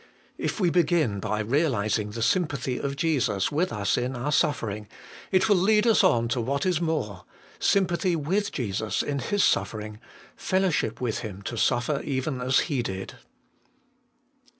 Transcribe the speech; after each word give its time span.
2. 0.39 0.43
If 0.45 0.59
we 0.59 0.71
begin 0.71 1.19
by 1.19 1.41
realizing 1.41 2.09
the 2.09 2.23
sympathy 2.23 2.79
of 2.79 2.95
Jesus 2.95 3.51
with 3.51 3.71
us 3.71 3.99
in 3.99 4.15
our 4.15 4.31
suffer 4.31 4.71
ing, 4.71 4.87
it 5.31 5.47
will 5.47 5.55
lead 5.57 5.85
us 5.85 6.03
on 6.03 6.27
to 6.29 6.41
what 6.41 6.65
is 6.65 6.81
more: 6.81 7.23
sympathy 7.59 8.15
with 8.15 8.51
Jesus 8.51 9.03
in 9.03 9.19
His 9.19 9.43
suffering, 9.43 9.99
fellowship 10.35 10.99
with 11.01 11.19
Him 11.19 11.43
to 11.43 11.55
suffer 11.55 12.01
even 12.03 12.41
as 12.41 12.61
He 12.61 12.81
did. 12.81 13.17